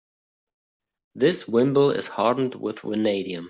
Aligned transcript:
This 1.13 1.47
wimble 1.47 1.91
is 1.91 2.07
hardened 2.07 2.55
with 2.55 2.79
vanadium. 2.79 3.39